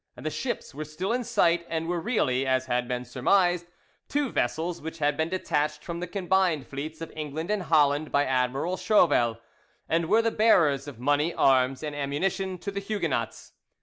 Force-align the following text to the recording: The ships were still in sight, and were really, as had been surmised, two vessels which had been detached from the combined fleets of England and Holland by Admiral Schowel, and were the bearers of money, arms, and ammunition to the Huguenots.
The 0.17 0.31
ships 0.31 0.73
were 0.73 0.83
still 0.83 1.13
in 1.13 1.23
sight, 1.23 1.63
and 1.69 1.87
were 1.87 1.99
really, 1.99 2.47
as 2.47 2.65
had 2.65 2.87
been 2.87 3.05
surmised, 3.05 3.67
two 4.09 4.31
vessels 4.31 4.81
which 4.81 4.97
had 4.97 5.15
been 5.15 5.29
detached 5.29 5.83
from 5.83 5.99
the 5.99 6.07
combined 6.07 6.65
fleets 6.65 7.01
of 7.01 7.13
England 7.15 7.51
and 7.51 7.61
Holland 7.61 8.11
by 8.11 8.25
Admiral 8.25 8.77
Schowel, 8.77 9.37
and 9.87 10.07
were 10.09 10.23
the 10.23 10.31
bearers 10.31 10.87
of 10.87 10.97
money, 10.99 11.35
arms, 11.35 11.83
and 11.83 11.95
ammunition 11.95 12.57
to 12.57 12.71
the 12.71 12.79
Huguenots. 12.79 13.53